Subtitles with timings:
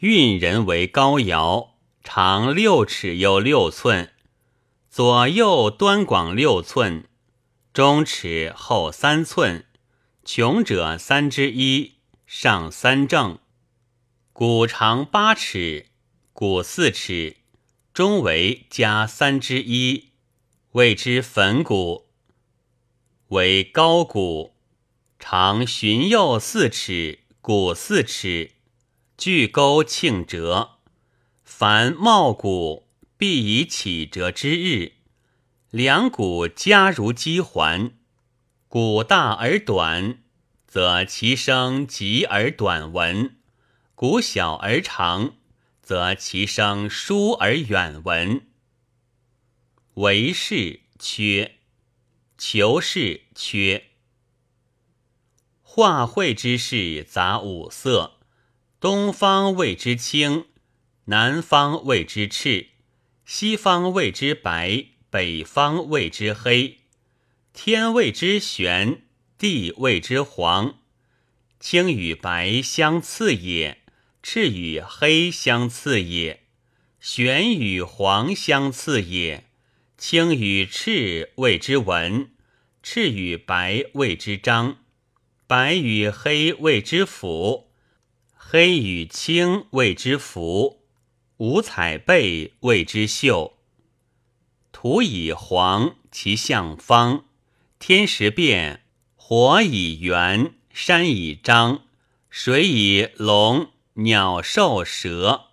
[0.00, 1.70] 运人为高爻，
[2.04, 4.12] 长六尺又六寸，
[4.90, 7.08] 左右端广六寸，
[7.72, 9.64] 中尺厚三寸，
[10.22, 11.94] 穷者三之一，
[12.26, 13.38] 上三正。
[14.34, 15.86] 骨长八尺，
[16.34, 17.38] 骨四尺，
[17.94, 20.10] 中为加三之一，
[20.72, 22.08] 谓之粉骨。
[23.28, 24.52] 为高骨，
[25.18, 28.55] 长循右四尺，骨四尺。
[29.18, 30.78] 巨钩庆折，
[31.42, 32.86] 凡茂谷
[33.16, 34.92] 必以起折之日。
[35.70, 37.92] 两骨加如鸡环，
[38.68, 40.22] 谷大而短，
[40.66, 43.36] 则其声急而短闻；
[43.94, 45.36] 谷小而长，
[45.80, 48.46] 则其声疏而远闻。
[49.94, 51.56] 为是缺，
[52.36, 53.92] 求是缺。
[55.62, 58.15] 画会之事杂五色。
[58.78, 60.44] 东方谓之青，
[61.06, 62.66] 南方谓之赤，
[63.24, 66.80] 西方谓之白，北方谓之黑。
[67.54, 69.00] 天谓之玄，
[69.38, 70.74] 地谓之黄。
[71.58, 73.78] 青与白相次也，
[74.22, 76.42] 赤与黑相次也，
[77.00, 79.46] 玄与黄相次也。
[79.96, 82.30] 青与赤谓之文，
[82.82, 84.80] 赤与白谓之章，
[85.46, 87.65] 白与黑谓之辅。
[88.48, 90.84] 黑与青谓之福，
[91.38, 93.58] 五彩贝谓之秀。
[94.70, 97.24] 土以黄，其象方；
[97.80, 98.84] 天时变，
[99.16, 101.86] 火以圆，山以张，
[102.30, 105.46] 水以龙，鸟兽蛇，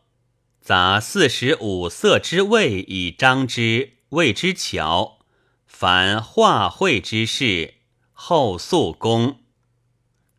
[0.62, 5.18] 杂四时五色之味以张之，谓之巧。
[5.66, 7.74] 凡画会之事，
[8.12, 9.40] 后素功。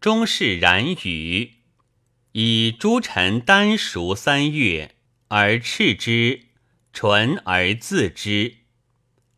[0.00, 1.54] 终是然语。
[2.36, 4.96] 以诸臣丹熟三月，
[5.28, 6.46] 而赤之，
[6.92, 8.56] 纯而自之。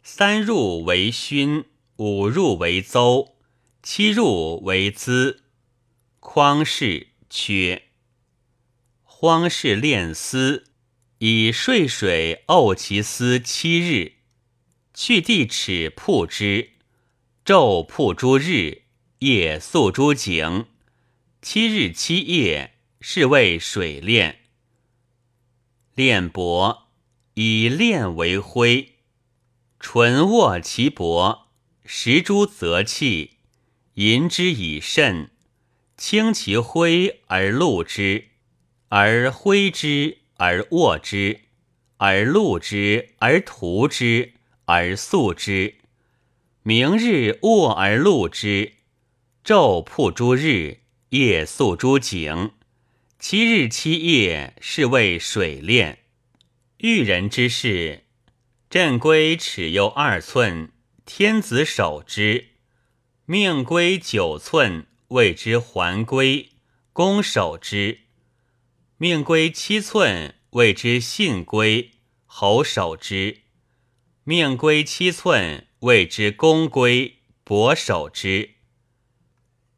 [0.03, 3.37] 三入为勋，五入为邹，
[3.83, 5.43] 七入为资。
[6.21, 7.83] 匡氏缺。
[9.03, 10.65] 荒氏练丝，
[11.19, 14.12] 以睡水沤其丝七日，
[14.95, 16.71] 去地齿铺之，
[17.45, 18.85] 昼铺诸日，
[19.19, 20.65] 夜宿诸井，
[21.43, 22.73] 七日七夜。
[23.01, 24.41] 是谓水炼。
[25.95, 26.83] 炼帛
[27.34, 28.95] 以炼为灰，
[29.79, 31.43] 纯握其帛，
[31.85, 33.39] 食诸则气，
[33.95, 35.31] 银之以肾，
[35.97, 38.29] 清其灰而露之，
[38.89, 41.41] 而挥之而握之，
[41.97, 44.35] 而露之而涂之
[44.67, 45.77] 而素之。
[46.62, 48.73] 明日握而露之，
[49.45, 50.81] 昼曝诸日，
[51.11, 52.51] 夜宿诸井。
[53.28, 56.04] 七日七夜，是谓水炼。
[56.78, 58.04] 育人之事，
[58.70, 60.70] 震龟尺又二寸，
[61.04, 62.50] 天子守之；
[63.25, 66.50] 命龟九寸，谓之环龟，
[66.92, 68.03] 公守之；
[68.97, 71.91] 命龟七寸，谓之信龟，
[72.26, 73.38] 侯守之；
[74.22, 78.50] 命龟七寸，谓之公龟，伯守之。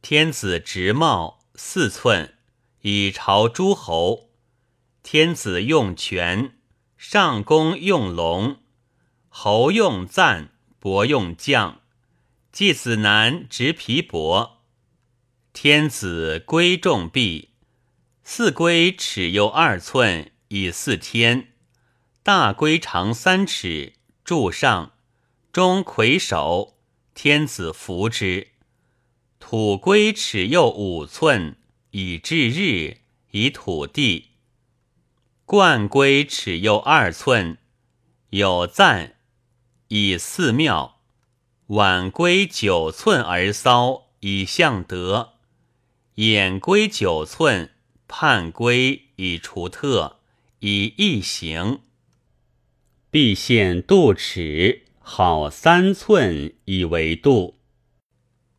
[0.03, 2.35] 天子直帽四寸。
[2.83, 4.31] 以朝诸侯，
[5.03, 6.59] 天子用权，
[6.97, 8.59] 上公用龙，
[9.29, 11.81] 侯用赞，伯用将。
[12.53, 14.53] 季子南执皮帛，
[15.53, 17.51] 天子归重币，
[18.25, 21.53] 四龟尺又二寸，以四天。
[22.23, 24.93] 大龟长三尺，柱上，
[25.53, 26.77] 中魁首，
[27.15, 28.49] 天子服之。
[29.39, 31.57] 土龟尺又五寸。
[31.91, 32.99] 以至日，
[33.31, 34.27] 以土地。
[35.45, 37.57] 冠龟尺又二寸，
[38.31, 39.17] 有赞，
[39.89, 41.01] 以寺庙。
[41.69, 45.35] 晚龟九寸而骚，以象德。
[46.17, 47.71] 眼龟九寸，
[48.07, 50.21] 判龟以除特，
[50.61, 51.81] 以易行。
[53.11, 57.59] 必现度尺，好三寸以为度。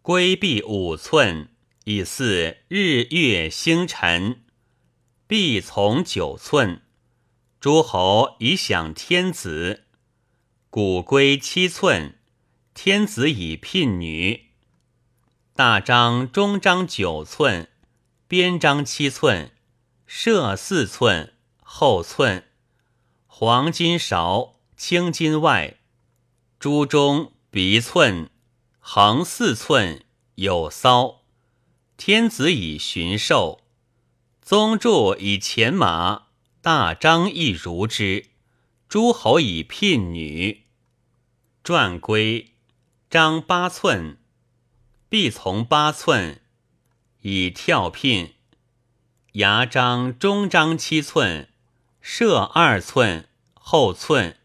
[0.02, 1.50] 龟臂五寸。
[1.92, 4.44] 以似日月星辰，
[5.26, 6.84] 必从九寸。
[7.60, 9.86] 诸侯以享天子。
[10.70, 12.20] 古龟七寸，
[12.76, 14.52] 天子以聘女。
[15.56, 17.68] 大章中章九寸，
[18.28, 19.52] 边章七寸，
[20.06, 21.34] 射四寸，
[21.64, 22.44] 后寸。
[23.26, 25.80] 黄金勺，青金外。
[26.60, 28.30] 珠中鼻寸，
[28.78, 31.19] 横四寸，有骚。
[32.00, 33.60] 天子以巡狩，
[34.42, 36.28] 宗助以前马，
[36.62, 38.28] 大张亦如之。
[38.88, 40.64] 诸侯以聘女。
[41.62, 42.54] 传归
[43.10, 44.18] 张八寸，
[45.10, 46.40] 必从八寸，
[47.20, 48.36] 以跳聘。
[49.34, 51.50] 牙张中张七寸，
[52.00, 54.38] 射二寸，后寸，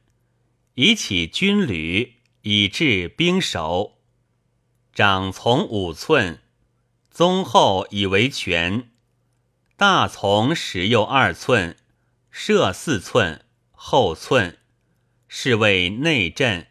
[0.74, 3.98] 以起军旅，以至兵守。
[4.92, 6.40] 长从五寸，
[7.14, 8.90] 宗后以为权。
[9.76, 11.76] 大从十又二寸，
[12.28, 14.58] 射四寸，后寸，
[15.28, 16.66] 是谓内阵。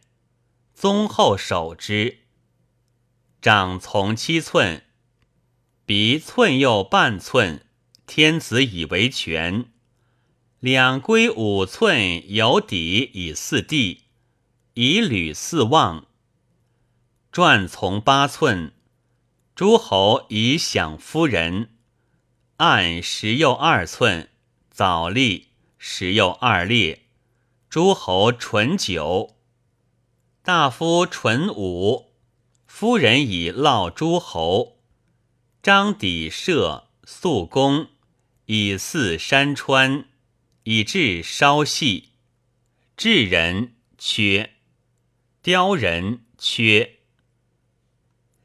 [0.75, 2.17] 宗后守之。
[3.41, 4.83] 长从七寸，
[5.85, 7.65] 鼻寸又半寸，
[8.05, 9.71] 天子以为权。
[10.59, 14.01] 两归五寸，有底以四地，
[14.73, 16.05] 以履四望。
[17.31, 18.73] 转从八寸，
[19.55, 21.77] 诸侯以享夫人。
[22.57, 24.29] 按十又二寸，
[24.71, 27.03] 早立十又二列，
[27.69, 29.37] 诸侯纯九。
[30.41, 32.13] 大夫纯五，
[32.65, 34.79] 夫人以烙诸侯。
[35.61, 37.89] 张底射肃公，
[38.47, 40.05] 以祀山川，
[40.63, 42.13] 以至稍细。
[42.97, 44.55] 智人缺，
[45.43, 47.01] 雕人缺。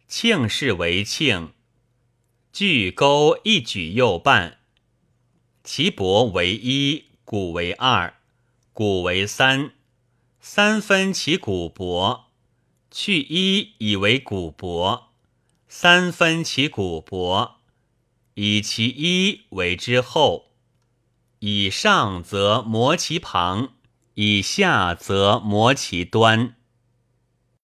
[0.08, 1.52] 庆氏为庆，
[2.50, 4.56] 巨钩一举右半，
[5.62, 8.14] 其帛为一，骨为二，
[8.72, 9.72] 骨为三，
[10.40, 12.22] 三分其骨帛，
[12.90, 15.08] 去一以为骨帛，
[15.68, 17.56] 三分其骨帛，
[18.32, 20.52] 以其一为之后，
[21.40, 23.74] 以上则磨其旁，
[24.14, 26.54] 以下则磨其端。